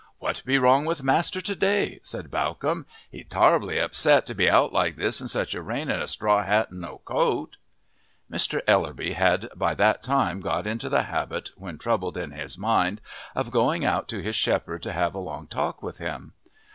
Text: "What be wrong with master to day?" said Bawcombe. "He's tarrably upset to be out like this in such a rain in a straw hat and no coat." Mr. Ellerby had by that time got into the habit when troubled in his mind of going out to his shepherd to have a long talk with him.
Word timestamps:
"What 0.17 0.41
be 0.45 0.57
wrong 0.57 0.85
with 0.85 1.03
master 1.03 1.41
to 1.41 1.55
day?" 1.55 1.99
said 2.01 2.31
Bawcombe. 2.31 2.87
"He's 3.11 3.27
tarrably 3.29 3.77
upset 3.77 4.25
to 4.25 4.33
be 4.33 4.49
out 4.49 4.73
like 4.73 4.95
this 4.95 5.21
in 5.21 5.27
such 5.27 5.53
a 5.53 5.61
rain 5.61 5.91
in 5.91 6.01
a 6.01 6.07
straw 6.07 6.41
hat 6.43 6.71
and 6.71 6.81
no 6.81 7.01
coat." 7.05 7.57
Mr. 8.27 8.61
Ellerby 8.67 9.11
had 9.13 9.49
by 9.55 9.75
that 9.75 10.01
time 10.01 10.39
got 10.39 10.65
into 10.65 10.89
the 10.89 11.03
habit 11.03 11.51
when 11.55 11.77
troubled 11.77 12.17
in 12.17 12.31
his 12.31 12.57
mind 12.57 12.99
of 13.35 13.51
going 13.51 13.85
out 13.85 14.07
to 14.07 14.23
his 14.23 14.35
shepherd 14.35 14.81
to 14.81 14.91
have 14.91 15.13
a 15.13 15.19
long 15.19 15.45
talk 15.45 15.83
with 15.83 15.99
him. 15.99 16.33